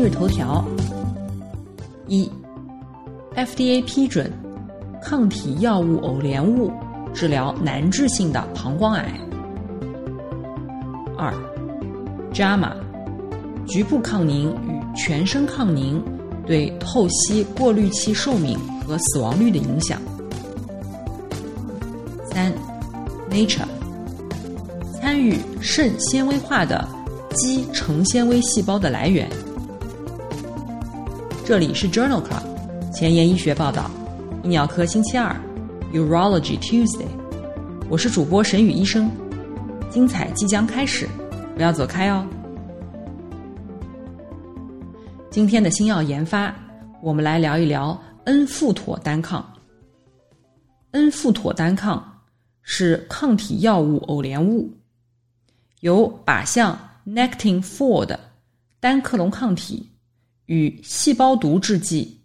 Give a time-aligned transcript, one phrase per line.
[0.00, 0.64] 今日头条：
[2.08, 2.26] 一
[3.36, 4.32] ，FDA 批准
[5.02, 6.72] 抗体药物偶联物
[7.12, 9.20] 治疗难治性的膀胱癌。
[11.18, 11.30] 二
[12.32, 12.72] ，JAMA
[13.66, 16.02] 局部抗凝与全身抗凝
[16.46, 20.00] 对透析过滤器寿命和死亡率的影响。
[22.32, 22.50] 三
[23.30, 23.68] ，Nature
[24.98, 26.88] 参与肾纤维化的
[27.34, 29.30] 肌成纤维细胞的来源。
[31.50, 33.90] 这里是 Journal Club 前沿医学报道，
[34.40, 35.34] 泌尿科星期二
[35.92, 37.08] ，Urology Tuesday。
[37.88, 39.10] 我是主播沈宇医生，
[39.90, 41.08] 精彩即将开始，
[41.56, 42.24] 不要走开哦。
[45.28, 46.54] 今天的新药研发，
[47.02, 49.44] 我们来聊一聊恩富妥单抗。
[50.92, 52.22] 恩富妥单抗
[52.62, 54.70] 是抗体药物偶联物，
[55.80, 58.20] 由靶向 Nectin-4 的
[58.78, 59.89] 单克隆抗体。
[60.50, 62.22] 与细胞毒制剂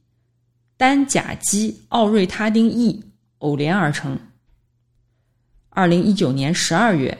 [0.77, 3.03] 单甲基奥瑞他丁 E
[3.37, 4.19] 偶联而成。
[5.69, 7.15] 二零一九年十二月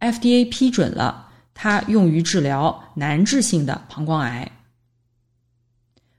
[0.00, 4.50] ，FDA 批准了它用于治疗难治性的膀胱癌。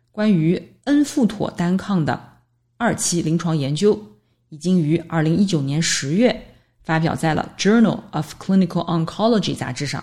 [0.10, 2.38] 关于恩富妥单抗的
[2.78, 4.02] 二期临床研究
[4.48, 10.02] 已经于二零一九年十月发表在了《Journal of Clinical Oncology》杂志上。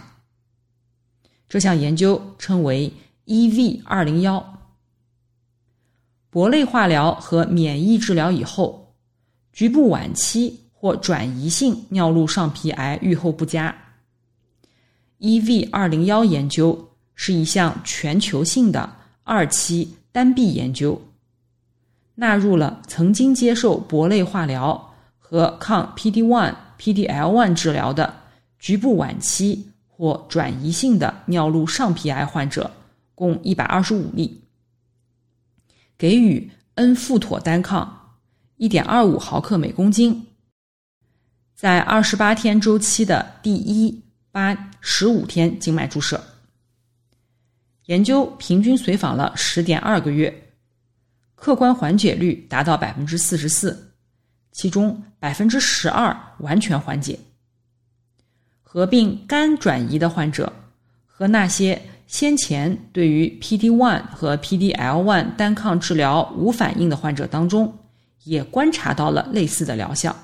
[1.48, 2.92] 这项研究称为。
[3.30, 4.58] EV 二零幺，
[6.32, 8.92] 铂类化疗和免疫治疗以后，
[9.52, 13.72] 局部晚期或转移性尿路上皮癌预后不佳。
[15.20, 21.00] EV 二零幺研究是一项全球性的二期单臂研究，
[22.16, 28.12] 纳入了曾经接受铂类化疗和抗 PD one、PDL one 治疗的
[28.58, 32.68] 局部晚期或转移性的尿路上皮癌患者。
[33.20, 34.42] 共一百二十五例，
[35.98, 38.16] 给予恩富妥单抗
[38.56, 40.26] 一点二五毫克每公斤，
[41.54, 46.18] 在二十八天周期的第一、八、十五天静脉注射。
[47.84, 50.54] 研究平均随访了十点二个月，
[51.34, 53.92] 客观缓解率达到百分之四十四，
[54.50, 57.20] 其中百分之十二完全缓解。
[58.62, 60.50] 合并肝转移的患者
[61.04, 61.78] 和那些。
[62.10, 67.72] 先前对于 PD-1 和 PDL-1 单抗治疗无反应的患者当中，
[68.24, 70.16] 也观察到了类似的疗效，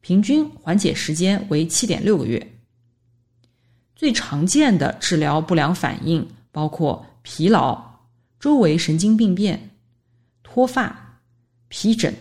[0.00, 2.56] 平均缓解时间为七点六个月。
[3.94, 7.80] 最常见的治疗不良反应包括疲劳、
[8.40, 9.70] 周围神经病变、
[10.42, 11.20] 脱发、
[11.68, 12.12] 皮疹、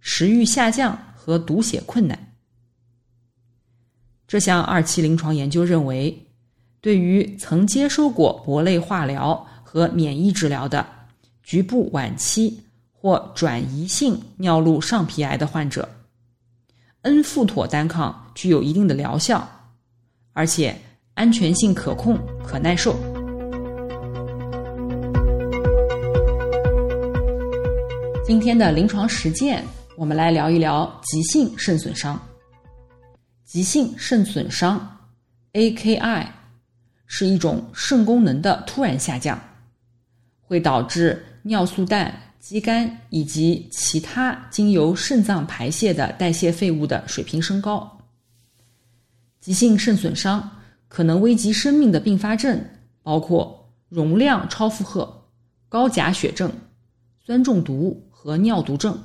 [0.00, 2.32] 食欲下降和读写困难。
[4.26, 6.26] 这项二期临床研究认为。
[6.82, 10.84] 对于曾接受过铂类化疗和免疫治疗的
[11.44, 12.60] 局部晚期
[12.90, 15.88] 或转移性尿路上皮癌的患者，
[17.02, 19.48] 恩富妥单抗具有一定的疗效，
[20.32, 20.76] 而且
[21.14, 22.96] 安全性可控、可耐受。
[28.26, 29.64] 今天的临床实践，
[29.96, 32.20] 我们来聊一聊急性肾损伤。
[33.44, 34.84] 急性肾损伤
[35.52, 36.26] （AKI）。
[37.14, 39.38] 是一种肾功能的突然下降，
[40.40, 47.98] 会导致尿素氮、肌酐以及其他经由肾脏排泄的代谢废物的水平升高。
[49.42, 50.50] 急性肾损伤
[50.88, 52.58] 可能危及生命的并发症
[53.02, 55.22] 包括容量超负荷、
[55.68, 56.50] 高钾血症、
[57.22, 58.98] 酸中毒和尿毒症。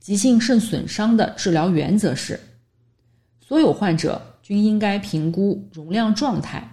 [0.00, 2.40] 急性肾损伤的治疗原则是，
[3.40, 4.20] 所有患者。
[4.48, 6.66] 均应该评估容量状态，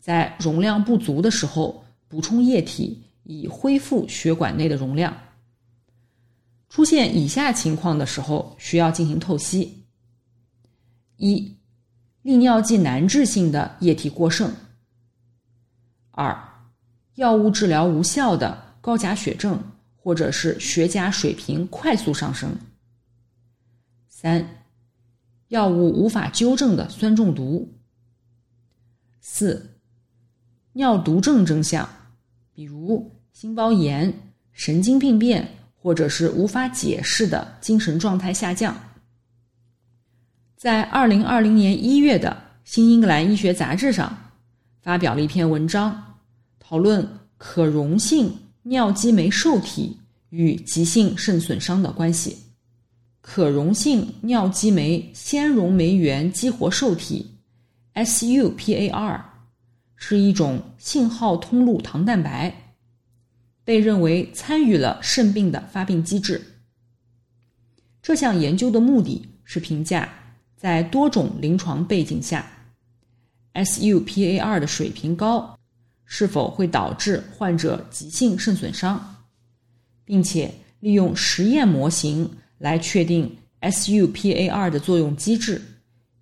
[0.00, 5.16] 在容量不足的时候补充液体，以恢复血管内的容量。
[6.68, 9.84] 出现以下情况的时候，需要进行透析：
[11.16, 11.56] 一、
[12.22, 14.50] 利尿剂难治性的液体过剩；
[16.10, 16.36] 二、
[17.14, 19.62] 药物治疗无效的高钾血症，
[19.94, 22.50] 或者是血钾水平快速上升；
[24.08, 24.63] 三。
[25.54, 27.72] 药物无法纠正的酸中毒，
[29.20, 29.78] 四、
[30.72, 31.88] 尿毒症征象，
[32.52, 34.12] 比如心包炎、
[34.50, 38.76] 神经病变，或者是无法解释的精神状态下降。
[40.56, 42.30] 在二零二零年一月的
[42.64, 44.12] 《新英格兰医学杂志》上，
[44.82, 46.16] 发表了一篇文章，
[46.58, 47.08] 讨论
[47.38, 49.96] 可溶性尿激酶受体
[50.30, 52.43] 与急性肾损伤的关系。
[53.26, 57.26] 可溶性尿激酶纤溶酶原激活受体
[57.94, 59.22] （SUPAR）
[59.96, 62.54] 是一种信号通路糖蛋白，
[63.64, 66.44] 被认为参与了肾病的发病机制。
[68.02, 70.06] 这项研究的目的是评价。
[70.54, 72.46] 在多种临床背景下
[73.54, 75.58] ，SUPAR 的水平高
[76.04, 79.16] 是否会导致患者急性肾损伤，
[80.04, 85.60] 并且利用实验模型来确定 SUPAR 的作用机制，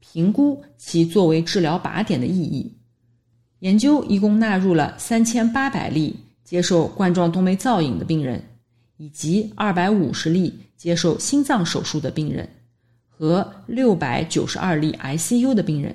[0.00, 2.78] 评估其作为治疗靶点的意义。
[3.60, 8.42] 研究一共纳入了三千八百例接受冠状动脉造影的病人，
[8.96, 12.48] 以及二百五十例接受心脏手术的病人。
[13.08, 15.94] 和六百九十二例 ICU 的病人，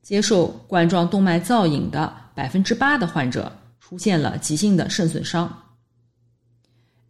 [0.00, 5.52] 接受冠状动脉造影的百分之八的患者出现了急性的肾损伤。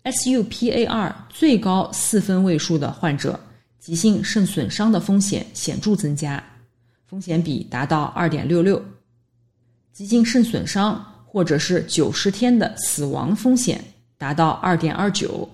[0.05, 3.39] SUPAR 最高四分位数的患者，
[3.79, 6.43] 急性肾损伤的风险显著增加，
[7.07, 8.83] 风险比达到二点六六。
[9.93, 13.83] 急性肾损伤或者是九十天的死亡风险
[14.17, 15.49] 达到二点二九。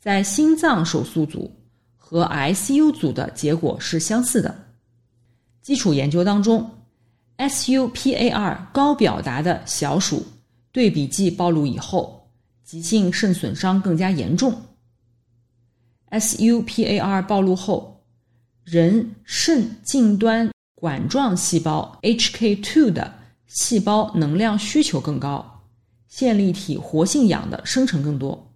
[0.00, 1.50] 在心脏手术组。
[2.06, 4.54] 和 ICU 组的结果是相似的。
[5.62, 6.70] 基础研究当中
[7.38, 10.24] ，SUPAR 高表达的小鼠
[10.70, 12.23] 对比剂暴露以后，
[12.64, 14.60] 急性肾损伤更加严重。
[16.10, 18.04] SUPAR 暴露后，
[18.64, 23.14] 人肾近端管状细胞 HK2 的
[23.46, 25.62] 细胞能量需求更高，
[26.08, 28.52] 线粒体活性氧的生成更多，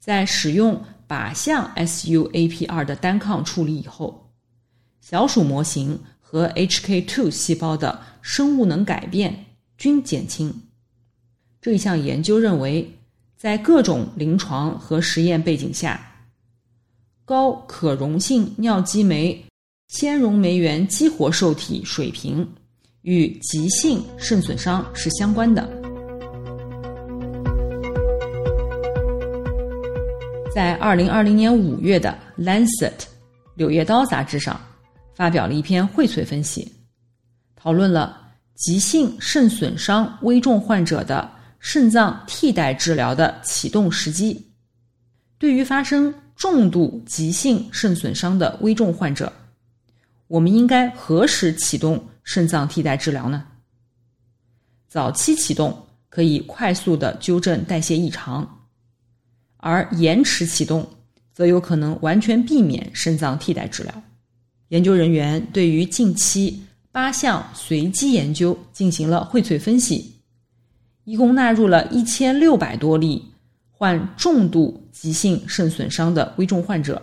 [0.00, 0.82] 在使用。
[1.08, 4.30] 靶向 SUAPR 的单抗处理以后，
[5.00, 9.46] 小鼠模型和 HK2 细胞的生物能改变
[9.78, 10.54] 均减轻。
[11.62, 12.97] 这一项研究认为，
[13.38, 16.00] 在各种临床和实验背景下，
[17.24, 19.44] 高可溶性尿激酶
[19.86, 22.44] 纤溶酶原激活受体水平
[23.02, 25.62] 与急性肾损伤是相关的。
[30.52, 32.90] 在二零二零年五月的《Lancet》
[33.54, 34.60] 柳叶刀杂志上，
[35.14, 36.68] 发表了一篇荟萃分析，
[37.54, 38.20] 讨论了
[38.56, 44.46] 急性肾损伤危重患者的肾脏替代治疗的启动时机。
[45.38, 49.32] 对于发生重度急性肾损伤的危重患者，
[50.26, 53.44] 我们应该何时启动肾脏替代治疗呢？
[54.88, 58.66] 早期启动可以快速的纠正代谢异常。
[59.58, 60.88] 而延迟启动，
[61.32, 64.02] 则有可能完全避免肾脏替代治疗。
[64.68, 66.62] 研究人员对于近期
[66.92, 70.17] 八项随机研究进行了荟萃分析，
[71.08, 73.24] 一共纳入了一千六百多例
[73.70, 77.00] 患重度急性肾损伤的危重患者，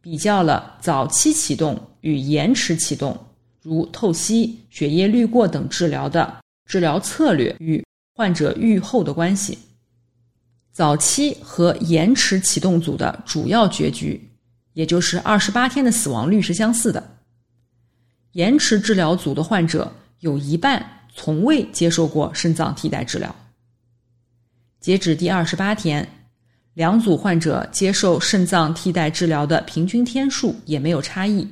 [0.00, 3.14] 比较了早期启动与延迟启动，
[3.60, 9.58] 如透析、血液滤过等治疗的治疗策略与患者愈后的关系。
[10.72, 14.30] 早期和延迟启动组的主要结局，
[14.72, 17.18] 也就是二十八天的死亡率是相似的。
[18.32, 20.82] 延迟治疗组的患者有一半
[21.14, 23.34] 从未接受过肾脏替代治疗。
[24.80, 26.06] 截止第二十八天，
[26.74, 31.46] 两组患者接受肾脏替代治疗的平均天数也没有差异。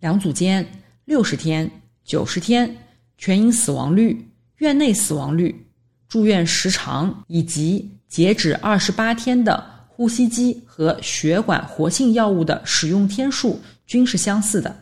[0.00, 0.66] 两组间
[1.04, 1.70] 六十天、
[2.04, 2.76] 九十天
[3.16, 5.64] 全因死亡率、院内死亡率、
[6.08, 14.76] 住院时长以及截止二十八天的呼吸机和血管活性药物的使用天数均是相似的，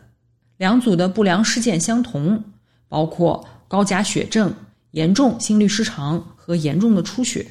[0.57, 2.43] 两组的不良事件相同，
[2.89, 4.53] 包括高钾血症、
[4.91, 7.47] 严重心律失常和严重的出血。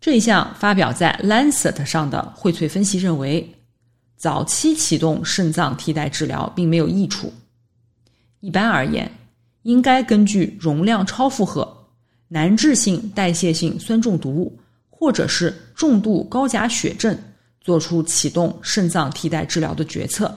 [0.00, 3.46] 这一项发表在《Lancet》上的荟萃分析认为，
[4.16, 7.30] 早期启动肾脏替代治疗并没有益处。
[8.40, 9.10] 一般而言，
[9.64, 11.70] 应该根据容量超负荷、
[12.28, 14.58] 难治性代谢性酸中毒。
[14.88, 17.18] 或者是重度高钾血症，
[17.60, 20.34] 做出启动肾脏替代治疗的决策，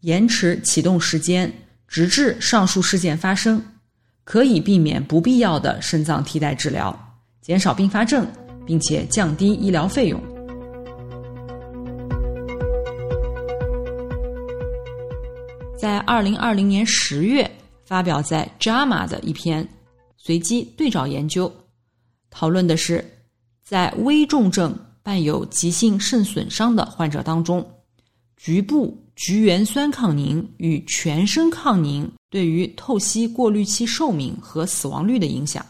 [0.00, 1.52] 延迟启动时间，
[1.86, 3.62] 直至上述事件发生，
[4.28, 6.94] 可以避免不必要的肾脏替代治疗，
[7.40, 8.26] 减少并发症，
[8.66, 10.20] 并且降低医疗费用。
[15.78, 17.50] 在二零二零年十月
[17.86, 19.66] 发表在《JAMA》的一篇
[20.18, 21.50] 随机对照研究，
[22.28, 23.02] 讨论的是
[23.64, 27.66] 在危重症伴有急性肾损伤的患者当中，
[28.38, 35.64] 局部菊原酸抗凝与全身抗凝对于透析过滤器寿命和死亡率的影响。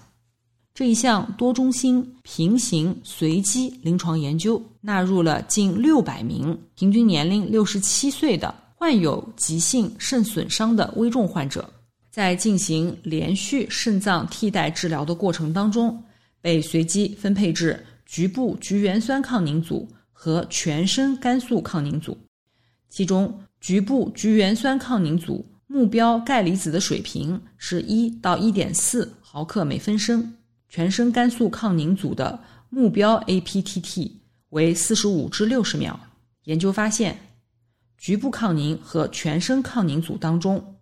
[0.75, 11.69] 这一项多中心平行随机临床研究纳入了近六百名平均年龄六十七岁的患有急性肾损伤的危重患者，
[12.13, 16.01] 在进行连续肾脏替代治疗的过程当中，
[16.41, 22.17] 被随机分配至局部菊原酸抗凝组和全身肝素抗凝组。
[22.89, 30.35] 其中，局部菊原酸抗凝组目标钙离子的水平是一到一点四毫克每分升。
[30.71, 34.11] 全身肝素抗凝组的目标 APTT
[34.51, 35.99] 为四十五至六十秒。
[36.45, 37.19] 研究发现，
[37.97, 40.77] 局部抗凝和全身抗凝组当中，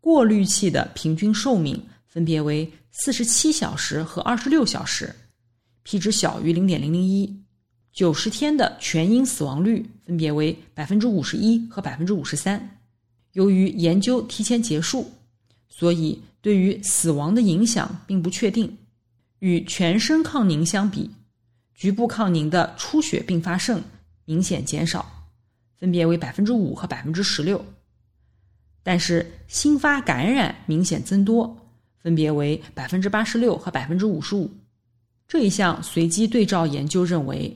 [0.00, 5.14] 过滤器的平均寿命分别为四十七小时和二十六小时
[5.82, 7.42] ，p 值小于零点零零一。
[7.92, 12.78] 九十天的全因死亡率分别为百分之五十一和百分之五十三。
[13.34, 15.06] 由于研究提前结束，
[15.68, 18.74] 所以对于死亡的影响并不确定。
[19.40, 21.10] 与全身抗凝相比，
[21.74, 23.82] 局部抗凝的出血并发症
[24.24, 25.28] 明显减少，
[25.76, 27.62] 分别为百分之五和百分之十六。
[28.82, 31.54] 但是新发感染明显增多，
[31.98, 34.50] 分别为百分之八十六和百分之五十五。
[35.28, 37.54] 这一项随机对照研究认为，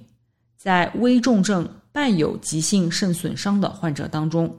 [0.59, 4.59] 在危重症伴有急性肾损伤的患者当中，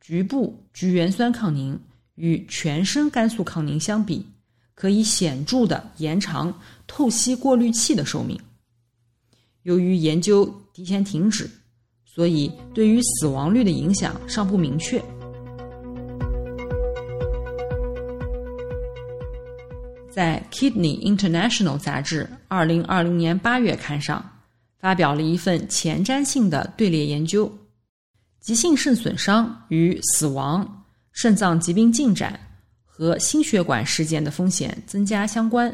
[0.00, 1.80] 局部菊原酸抗凝
[2.14, 4.24] 与全身肝素抗凝相比。
[4.80, 6.56] 可以显著的延长
[6.86, 8.38] 透析过滤器的寿命。
[9.64, 11.50] 由于研究提前停止，
[12.04, 15.02] 所以对于死亡率的影响尚不明确。
[20.08, 24.24] 在《Kidney International》杂志二零二零年八月刊上，
[24.78, 27.52] 发表了一份前瞻性的队列研究：
[28.40, 32.38] 急性肾损伤与死亡、肾脏疾病进展。
[33.00, 35.72] 和心血管事件的风险增加相关。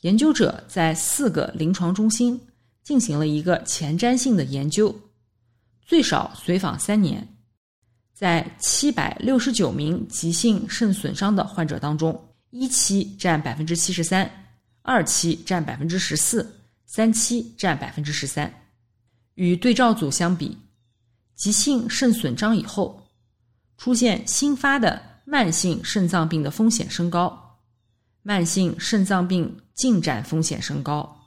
[0.00, 2.40] 研究者在四个临床中心
[2.82, 4.98] 进行了一个前瞻性的研究，
[5.84, 7.28] 最少随访三年。
[8.14, 14.48] 在七百六十九名急性肾损伤的患者当中，一期占百分之七十三，
[14.80, 16.50] 二期占百分之十四，
[16.86, 18.50] 三七占百分之十三。
[19.34, 20.56] 与对照组相比，
[21.34, 23.06] 急性肾损伤以后
[23.76, 25.02] 出现新发的。
[25.28, 27.58] 慢性肾脏病的风险升高，
[28.22, 31.20] 慢性肾脏病进展风险升高，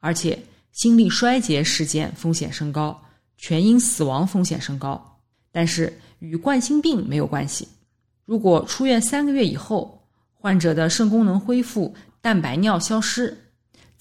[0.00, 0.42] 而且
[0.72, 2.98] 心力衰竭事件风险升高，
[3.36, 5.20] 全因死亡风险升高。
[5.50, 7.68] 但是与冠心病没有关系。
[8.24, 10.02] 如果出院三个月以后，
[10.32, 13.41] 患者的肾功能恢复、蛋白尿消失，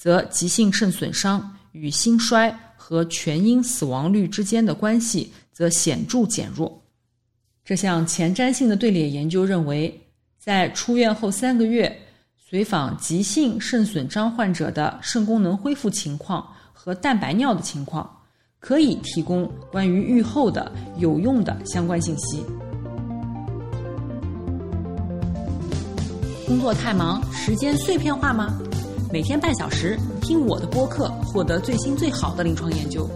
[0.02, 6.82] 则急性肾损伤与心衰和全因死亡率之间的关系则显著减弱。
[7.64, 9.96] 这项前瞻性的队列研究认为，
[10.40, 11.96] 在出院后三个月
[12.36, 18.10] 随访急性肾损伤患者的肾功能恢复情况和蛋白尿的情况，
[18.60, 22.44] 可以提供关于预后的有用的相关信息。
[26.48, 28.60] 工作太忙，时间碎片化吗？
[29.12, 33.10] 每天半小时听我的播客，获得最新最好的临床研究。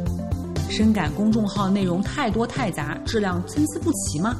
[0.69, 4.35] 深感公众号内容太多太杂，质量参差不齐吗？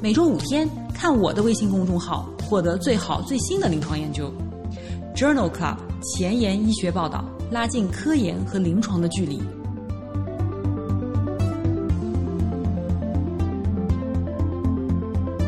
[0.00, 4.32] 每周五天看我的微信公众号，获得最好最新的临床研究。
[5.16, 9.42] Journal Club 前沿医学报道，拉近科研和临床的距离。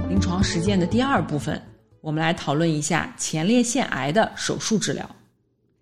[0.08, 1.62] 临床实践的第二部分，
[2.00, 5.08] 我们来讨论一下前列腺癌的手术治疗。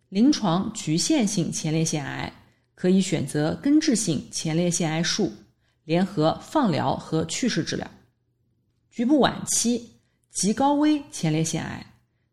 [0.08, 2.32] 临床局限性前列腺癌。
[2.80, 5.32] 可以选择根治性前列腺癌术，
[5.82, 7.84] 联合放疗和去势治疗；
[8.88, 9.90] 局部晚期
[10.30, 11.84] 极高危前列腺癌，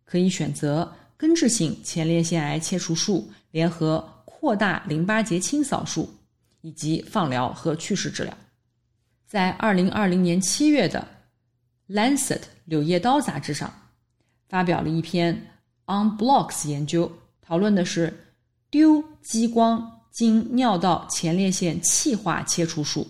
[0.03, 6.07] 可以选择根治性前列腺癌切除术，联合扩大淋巴结清扫术
[6.61, 8.31] 以及放疗和去势治疗。
[9.25, 11.07] 在二零二零年七月的
[11.91, 13.73] 《Lancet 柳叶刀》杂志上，
[14.47, 15.33] 发表了一篇
[15.87, 17.11] On Blocks 研究，
[17.45, 18.13] 讨论的是
[18.69, 19.91] 丢激光。
[20.11, 23.05] 经尿道前列腺气化切除术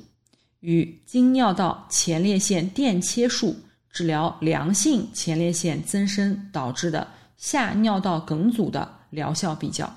[0.62, 3.56] 与经尿道前列腺电切术
[3.92, 9.96] 治疗良性前列腺增生导致的下尿道梗阻的疗效比较。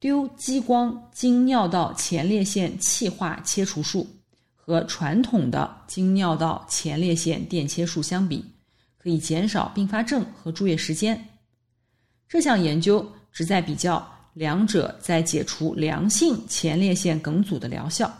[0.00, 4.04] 丢激光经尿道前列腺气化切除术
[4.56, 8.44] 和传统的经尿道前列腺电切术相比，
[8.98, 11.24] 可以减少并发症和住院时间。
[12.28, 18.12] 这项研究旨在比较两者在解除良性前列腺梗阻的疗效。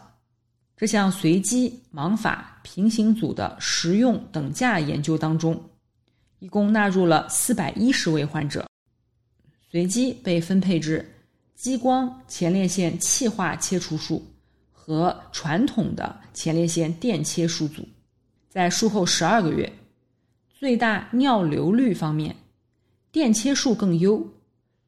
[0.76, 5.62] 这项随机盲法平行组的实用等价研究当中，
[6.38, 8.66] 一共纳入了四百一十位患者，
[9.70, 11.06] 随机被分配至
[11.54, 14.26] 激光前列腺气化切除术
[14.72, 17.86] 和传统的前列腺电切术组。
[18.48, 19.70] 在术后十二个月，
[20.48, 22.34] 最大尿流率方面，
[23.12, 24.26] 电切术更优，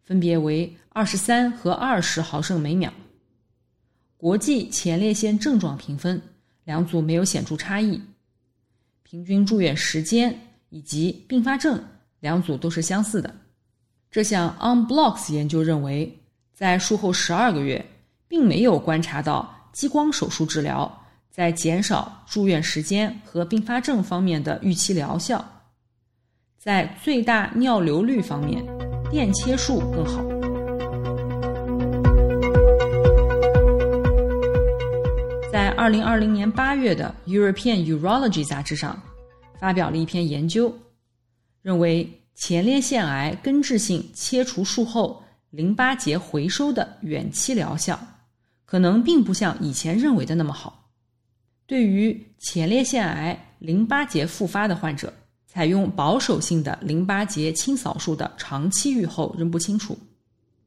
[0.02, 2.92] 分别为二十三和二十毫升每秒。
[4.16, 6.20] 国际前列腺症状评分，
[6.64, 8.00] 两组没有显著差异。
[9.02, 10.38] 平均住院时间
[10.70, 11.82] 以及并发症，
[12.20, 13.34] 两组都是相似的。
[14.10, 16.18] 这项 OnBlocks 研究认为，
[16.54, 17.84] 在术后十二个月，
[18.28, 25.44] 并没有观察到激光手术治疗在减少住院时间和并发症方面的预期疗效。
[26.58, 28.64] 在最大尿流率方面，
[29.12, 30.24] 电切术更好。
[35.52, 38.98] 在二零二零年八月的《European Urology》杂志上，
[39.60, 40.74] 发表了一篇研究，
[41.60, 48.00] 认为前列腺癌根治性切除术后淋巴结回收的远期疗效，
[48.64, 50.88] 可能并不像以前认为的那么好。
[51.66, 55.12] 对于前列腺癌淋巴结复发的患者，
[55.52, 59.94] 采用保守性的淋巴结清扫术的长期预后仍不清楚。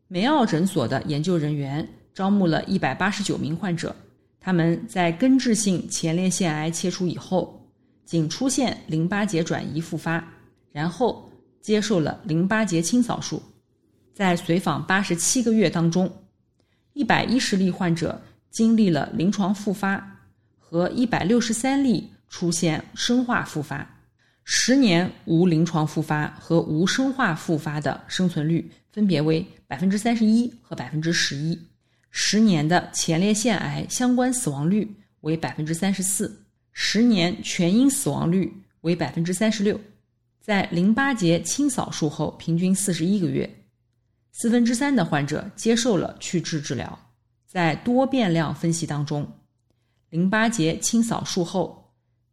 [0.07, 3.95] 梅奥诊所的研究人员招募了一百八十九名患者。
[4.39, 7.67] 他们在根治性前列腺癌切除以后，
[8.05, 10.23] 仅出现淋巴结转移复发，
[10.71, 11.27] 然后
[11.61, 13.41] 接受了淋巴结清扫术。
[14.13, 16.07] 在随访八十七个月当中，
[16.93, 20.21] 一百一十例患者经历了临床复发，
[20.59, 23.94] 和一百六十三例出现生化复发。
[24.47, 31.59] 十年无临床复发和无生化复发的生存率分别为百分之三十一和百分之十一。
[32.11, 39.81] 十年的前列腺癌相关死亡率为百分之三十四，十年全因死亡率为百分之三十六。
[40.39, 43.51] 在淋巴结清扫术后平均四十一个月，
[44.31, 46.97] 四分之三的患者接受了去痣治疗。
[47.47, 49.27] 在多变量分析当中，
[50.11, 51.84] 淋巴结清扫术后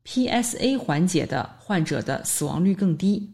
[0.05, 3.31] PSA 缓解的患者的死亡率更低，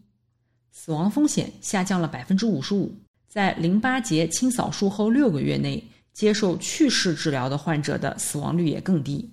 [0.72, 2.94] 死亡风险下降了百分之五十五。
[3.28, 5.82] 在淋巴结清扫术后六个月内。
[6.14, 9.30] 接受去势治疗的患者的死亡率也更低，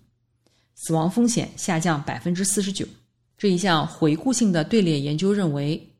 [0.76, 2.86] 死亡风险下降百分之四十九。
[3.40, 5.96] 这一项回顾性的队列研究认为，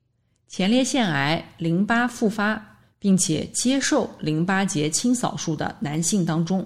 [0.48, 6.64] 前列腺癌淋巴复发并且接受淋巴结清扫术的男性当中，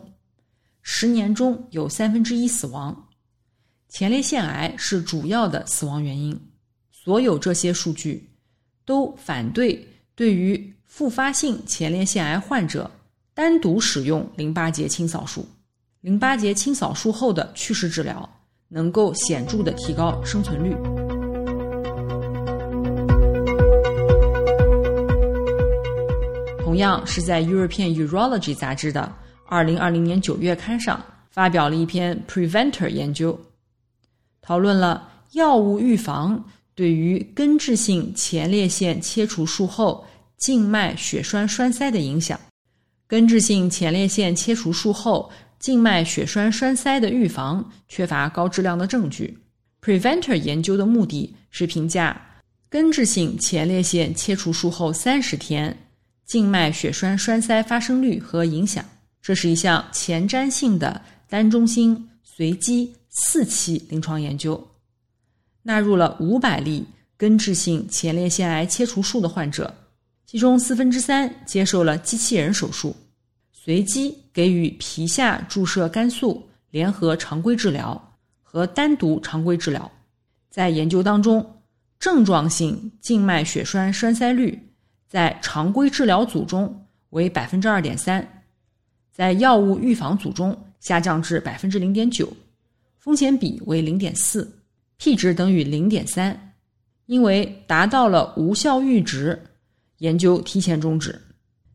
[0.81, 3.07] 十年中有三分之一死亡，
[3.89, 6.39] 前列腺癌是主要的死亡原因。
[6.91, 8.29] 所有这些数据
[8.85, 12.89] 都反对对于复发性前列腺癌患者。
[13.31, 15.47] 单独使用淋巴结清扫术，
[16.01, 18.29] 淋巴结清扫术后的去势治疗
[18.67, 20.75] 能够显著的提高生存率。
[26.61, 29.09] 同样是在《European Urology》杂志的
[29.47, 33.39] 二零二零年九月刊上发表了一篇 Preventer 研究，
[34.41, 36.43] 讨论了药物预防
[36.75, 40.05] 对于根治性前列腺切除术后
[40.37, 42.39] 静脉血栓栓塞的影响。
[43.09, 49.35] 根治性前列腺切除术后静脉血栓栓塞的预防缺乏高质量的证据。
[49.81, 52.21] Preventer 研究的目的是评价
[52.69, 55.75] 根治性前列腺切除术后三十天
[56.25, 58.85] 静脉血栓栓塞发生率和影响。
[59.21, 64.69] 这是一项前瞻性的单中心随机四期临床研究，
[65.63, 66.85] 纳入了五百例
[67.17, 69.73] 根治性前列腺癌切除术的患者。
[70.25, 72.95] 其中四分之三接受了机器人手术，
[73.51, 79.91] 随机给予皮下注射肝素联合常规治疗和单独常规治疗。
[80.51, 81.63] 在研究当中，
[81.99, 84.71] 症状性静脉血栓栓塞率
[85.07, 88.43] 在常规治疗组中为百分之二点三，
[89.11, 92.31] 在药物预防组中下降至百分之零点九，
[92.99, 94.59] 风险比为零点四
[94.97, 96.53] ，p 值等于零点三，
[97.05, 99.41] 因为达到了无效阈值。
[99.99, 101.21] 研究提前终止，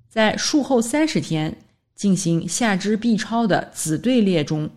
[0.09, 1.57] 在术后三十天
[1.95, 4.71] 进行下肢 B 超的子队列中，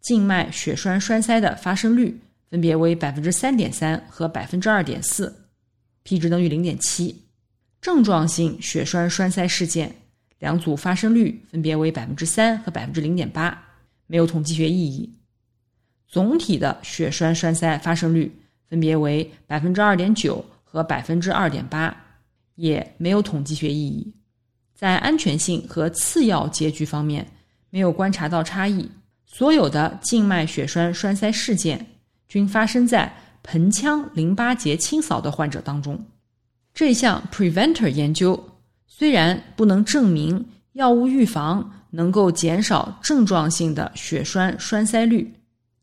[0.00, 5.46] 静脉血栓栓塞的发生率分别为百分之三点三和百分之二点四
[6.02, 7.24] ，p 值等于零点七。
[7.80, 9.94] 症状性血栓栓塞事件
[10.38, 13.60] 两组发生率分别为百分之三和百分之零点八，
[14.06, 15.12] 没有统计学意义。
[16.10, 18.30] 总体的血栓栓塞发生率
[18.68, 21.96] 分别为百分之二点九和百分之二点八，
[22.56, 24.12] 也没有统计学意义。
[24.74, 27.24] 在安全性和次要结局方面，
[27.70, 28.90] 没有观察到差异。
[29.24, 31.86] 所有的静脉血栓栓塞事件
[32.26, 33.12] 均发生在
[33.44, 35.96] 盆腔淋巴结清扫的患者当中。
[36.74, 38.48] 这项 Preventer 研究
[38.88, 45.32] 虽然不能证明药物预防能够减少症状性的血栓栓塞率，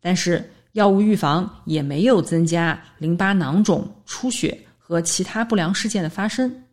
[0.02, 6.64] 但是药物预防也没有增加淋巴囊肿、出血和其他不良事件的发生。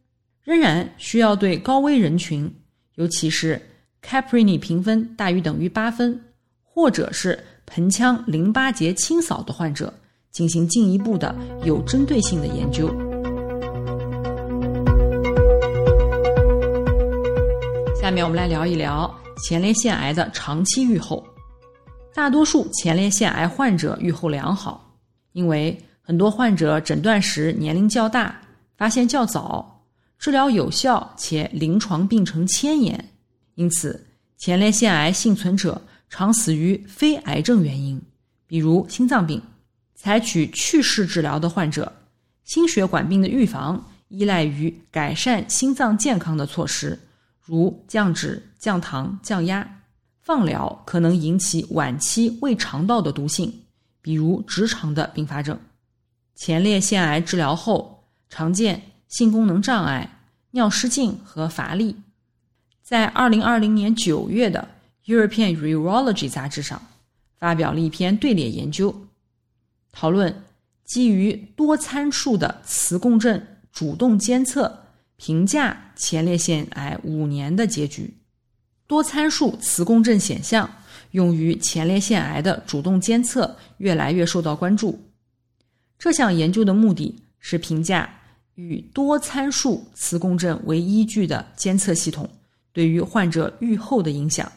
[0.43, 2.55] 仍然需要对高危人群，
[2.97, 3.61] 尤其是
[4.03, 6.21] Caprini 评分大于等于八分。
[6.77, 9.95] 或者是盆腔淋巴结清扫的患者，
[10.33, 11.33] 进行进一步的
[11.63, 12.89] 有针对性的研究。
[18.03, 19.09] 下面我们来聊一聊
[19.45, 21.25] 前列腺癌的长期预后。
[22.14, 24.96] 大多数前列腺癌患者预后良好，
[25.33, 28.40] 因为很多患者诊断时年龄较大，
[28.77, 29.85] 发现较早，
[30.16, 33.12] 治疗有效且临床病程牵延，
[33.57, 34.07] 因此
[34.38, 35.83] 前列腺癌幸存者。
[36.11, 38.00] 常死于非癌症原因，
[38.46, 39.42] 比如心脏病。
[39.96, 41.92] 采取去势治疗的患者，
[42.44, 46.96] 心血管病的预防依赖于改善心脏健康的措施，
[47.42, 49.68] 如降脂、降糖、降压。
[50.25, 53.61] 放疗可能引起晚期胃肠道的毒性，
[54.03, 55.57] 比如直肠的并发症。
[56.35, 60.19] 前列腺癌治疗后，常见性功能障碍、
[60.51, 61.95] 尿失禁和乏力。
[62.83, 64.67] 在二零二零年九月的。
[65.07, 66.81] European Urology 杂志上
[67.39, 69.07] 发表了一篇队列研究，
[69.93, 70.43] 讨论
[70.83, 78.15] 基于多参数的磁共振主动监测评价前列腺癌五年的结局。
[78.87, 80.68] 多参数磁共振显像
[81.12, 84.99] 用于前列腺癌的主动监测越来越受到关注。
[85.99, 88.09] 这项研究的目的是评价
[88.57, 92.29] 与多参数磁共振为依据的监测系统
[92.73, 94.51] 对于患者预后的影响。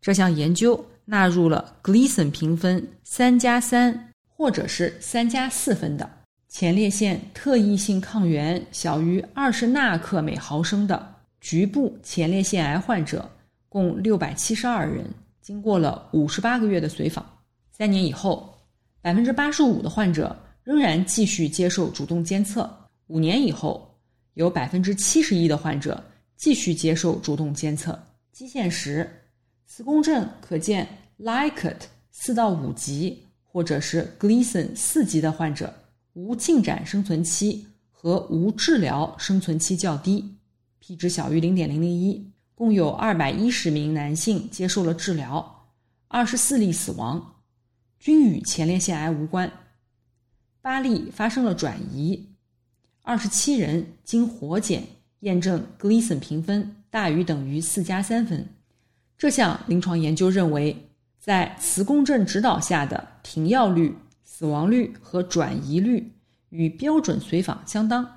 [0.00, 6.08] 这项研究纳入了 Gleason 评分三加三或者是三加四分的
[6.48, 13.28] 前列腺特异性抗原小于二十纳克每毫升的局部前列腺癌患者，
[13.68, 15.04] 共六百七十二人，
[15.40, 17.24] 经过了五十八个月的随访。
[17.70, 18.54] 三年以后，
[19.00, 22.62] 百分之八十五的患者仍然继续接受主动监测；
[23.06, 23.98] 五年以后，
[24.34, 26.02] 有百分之七十一的患者
[26.36, 27.98] 继续接受主动监测。
[28.32, 29.08] 基线时。
[29.68, 35.74] 磁共振可见 l i k e t 四到五级，或者是 Gleason 四级的患者，
[36.12, 40.24] 无进展生存期和无治疗生存期较低
[40.78, 42.24] ，p 值小于零点零零一。
[42.56, 45.68] 共有二百一十名男性接受了治疗，
[46.08, 47.34] 二十四例死亡，
[48.00, 49.48] 均与前列腺癌无关。
[50.62, 52.30] 八例发生了转移，
[53.02, 54.82] 二十七人经活检
[55.20, 58.48] 验证 Gleason 评分大于等于四加三分。
[59.18, 60.74] 这项临床研究认为，
[61.20, 66.10] 在磁共振指导下的停药率、死亡率和转移率
[66.48, 68.10] 与标准随访相当。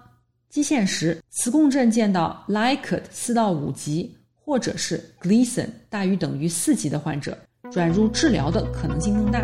[0.47, 4.15] 基线时，磁共振见到 Likert 四到五级，
[4.49, 7.37] 或者是 Gleason 大于等于四级的患者，
[7.71, 9.39] 转入治疗的可能性更大。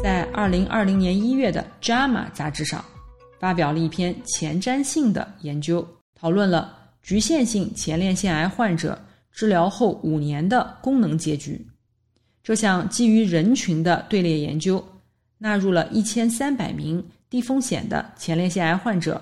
[0.00, 2.84] 在二零二零年一月的《JAMA》杂志上。
[3.40, 8.96] 发表了一篇前瞻性的研究，讨论了局限性前列腺癌患者
[9.32, 11.60] 治疗后五年的功能结局。
[12.44, 14.80] 这项基于人群的队列研究，
[15.38, 19.20] 纳入了一千三百名低风险的前列腺癌患者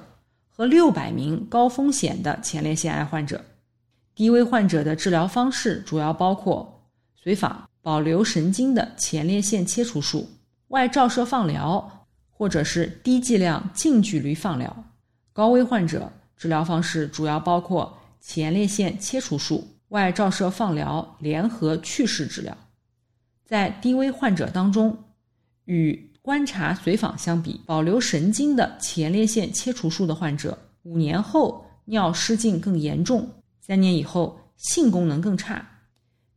[0.61, 3.43] 和六百名高风险的前列腺癌患者。
[4.15, 10.29] 低危患者的治疗方式主要包括随访、保留神经的前列腺切除术、
[10.69, 11.97] 外照射放疗。
[12.29, 14.85] 或者是低剂量近距离放疗，
[15.33, 22.57] 高危患者治疗方式主要包括前列腺切除术、外照射放疗联合去势治疗。
[23.45, 25.05] 在低危患者当中，
[25.67, 33.29] 与观察随访相比，保留神经的前列腺切除术的患者，五年后尿失禁更严重，
[33.61, 35.57] 三年以后性功能更差；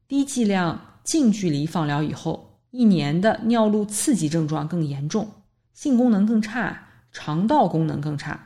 [0.08, 5.30] 低剂量近距离放疗以后，一年的尿路刺激症状更严重。
[5.74, 6.76] 性功能更差，
[7.12, 8.40] 肠道功能更差。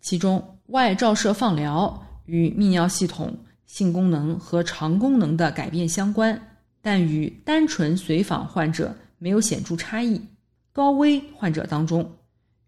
[0.00, 3.32] 其中，外照射放疗与泌尿系统、
[3.66, 6.36] 性功能和肠功能的改变相关，
[6.80, 10.20] 但与单纯随访患者没有显著差异。
[10.72, 12.10] 高危患者当中，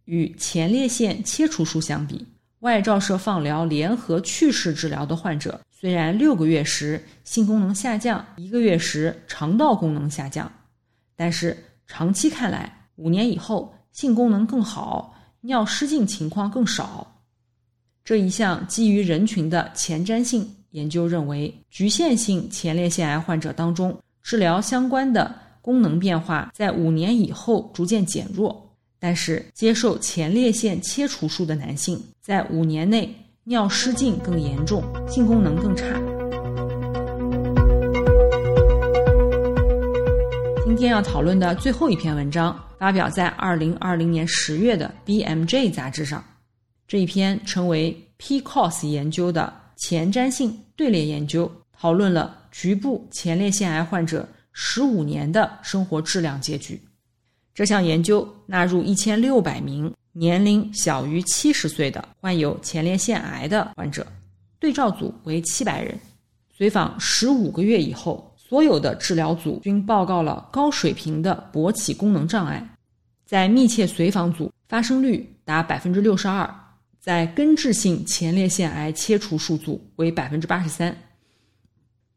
[0.04, 2.26] 与前列腺切除术相比，
[2.60, 10.50] 外照射放疗联合去势治疗的患者，虽然六个月时性功能下降，一个月时肠道功能下降，
[11.16, 17.10] 但是长期看来，五年以后性功能更好，尿失禁情况更少。
[18.04, 25.34] 这一项基于人群的前瞻性研究认为，局限性前列腺癌患者当中，治疗相关的
[25.64, 33.08] 功能变化在五年以后逐渐减弱，但是接受前列腺切除术的男性在五年内
[33.44, 35.86] 尿失禁更严重，性功能更差。
[40.66, 46.22] 今天要讨论的最后一篇文章发表在二零二零年十月的 BMJ 杂志上。
[46.86, 56.80] 这一篇称为 PCOS 研究的前瞻性队列研究，讨论了局部前列腺癌患者十五年的生活质量结局。
[57.52, 64.06] 这项研究纳入一千六百名年龄小于七十岁的患有前列腺癌的患者，
[64.58, 65.98] 对照组为七百人。
[66.56, 72.64] 随访十五个月以后，所有的治疗组均报告了高水平的勃起功能障碍，
[73.26, 76.48] 在密切随访组发生率达百分之六十二。
[77.00, 80.96] 在根治性前列腺癌切除术组为百分之八十三，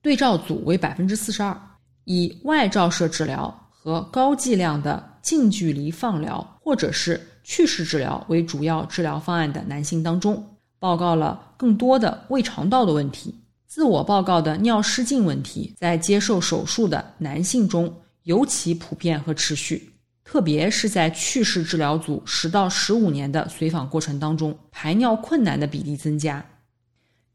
[0.01, 1.59] 对照组为百分之四十二。
[2.07, 10.41] 以外照射治疗和高剂量的近距离放疗，或者是去势治疗为主要治疗方案的男性当中，
[10.79, 13.35] 报告了更多的胃肠道的问题。
[13.67, 17.93] 自我报告的尿失禁问题，在接受手术的男性中
[18.23, 19.91] 尤其普遍和持续。
[20.23, 26.43] 特别是在去势治疗组十到十五年的随访过程当中，排尿困难的比例增加。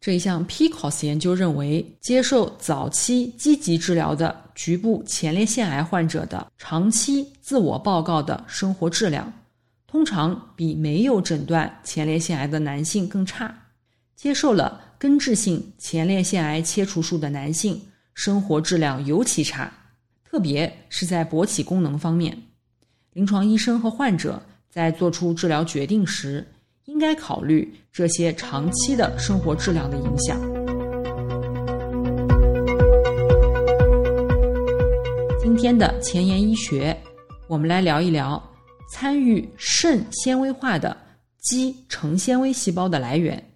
[0.00, 9.32] 这一项 PCOS 研究认为，接受早期积极治疗的局部前列腺癌患者的长期自我报告的生活质量，
[9.86, 13.54] 通常比没有诊断前列腺癌的男性更差。
[14.14, 17.80] 接受了根治性前列腺癌切除术的男性，
[18.14, 19.72] 生活质量尤其差，
[20.24, 22.36] 特别是在勃起功能方面。
[23.12, 26.46] 临床医生和患者在做出治疗决定时，
[26.84, 30.51] 应该考虑这些长期的生活质量的影响。
[35.52, 36.96] 今天的前沿医学，
[37.46, 38.42] 我们来聊一聊
[38.90, 40.96] 参与肾纤维化的
[41.40, 43.50] 肌成纤维细胞的来源。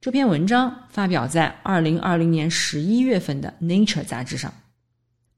[0.00, 4.54] 这篇文章发表在二零二零年十一月份的《Nature》杂志上。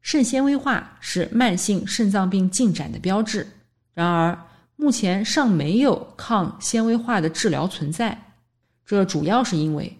[0.02, 3.46] 肾纤维化是慢性肾脏病进展的标志，
[3.94, 4.38] 然而
[4.76, 8.34] 目前尚没有抗纤维化的治疗存在。
[8.84, 9.90] 这主要是因为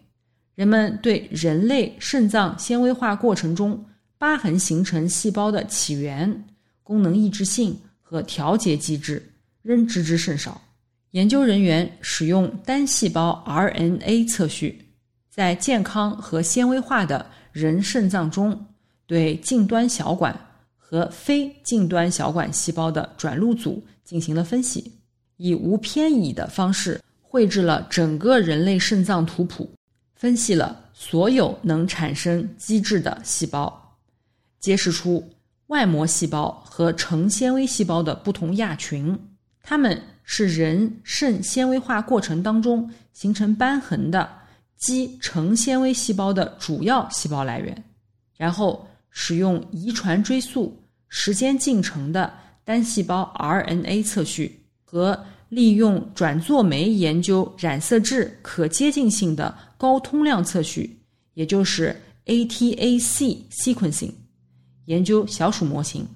[0.54, 3.82] 人们对人类肾脏纤维化过程中
[4.18, 6.44] 疤痕形成细胞的起源、
[6.82, 9.22] 功能抑制性和调节机制
[9.62, 10.60] 仍知之甚少。
[11.10, 14.86] 研究人员使用单细胞 RNA 测序，
[15.30, 18.66] 在健康和纤维化的人肾脏中。
[19.06, 20.34] 对近端小管
[20.78, 24.92] 和非近端小管细胞的转录组进行了分析，
[25.36, 29.70] 以无偏倚的方式绘制了整个人类肾脏图谱，
[30.14, 33.83] 分析了所有能产生基质的细胞，
[34.64, 35.30] 揭示出
[35.66, 39.18] 外膜细胞和成纤维细胞的不同亚群，
[39.62, 44.26] 它们是人肾纤维化过程当中形成瘢痕的
[44.78, 47.84] 肌成纤维细胞的主要细胞来源，
[48.38, 48.88] 然后。
[49.16, 50.76] 使用遗传追溯
[51.08, 60.98] 时间进程的单细胞 RNA 测序和利用转作酶研究染色质可接近性的高通量测序，
[61.34, 61.94] 也就是
[62.26, 64.10] ATAC sequencing，
[64.86, 66.06] 研究小鼠模型，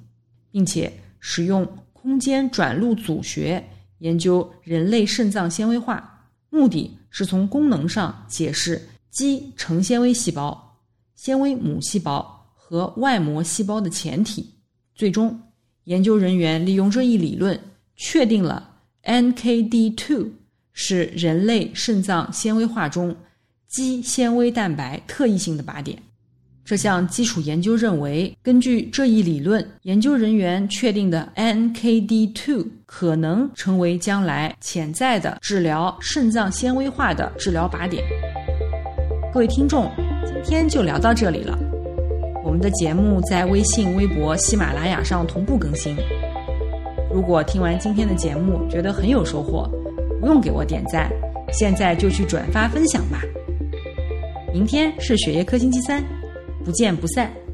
[0.50, 3.62] 并且使用空间转录组学
[3.98, 10.76] 研究人类肾脏纤维化，目的是从功能上解释肌成纤维细胞、
[11.14, 12.34] 纤维母细胞。
[12.70, 14.52] 和外膜细胞的前体，
[14.94, 15.40] 最终
[15.84, 17.58] 研究人员利用这一理论，
[17.96, 20.30] 确定了 NKD2
[20.74, 23.16] 是人类肾脏纤维化中
[23.66, 26.02] 肌纤维蛋白特异性的靶点。
[26.68, 38.04] 这项基础研究认为，根据这一理论，研究人员确定的 NKD2 可能成为将来潜在的治疗肾脏纤维化的治疗靶点。
[39.32, 39.90] 各位听众，
[40.26, 41.58] 今天就聊到这里了。
[42.44, 45.96] 我们的节目在微信、微博、喜马拉雅上同步更新。
[47.10, 49.66] 如果听完今天的节目觉得很有收获，
[50.20, 51.10] 不用给我点赞，
[51.50, 53.22] 现在就去转发分享吧。
[54.52, 56.04] 明天是血液科星期三，
[56.64, 57.47] 不见不散。